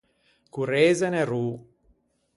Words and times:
Correze 0.57 1.05
un 1.11 1.19
errô. 1.21 1.43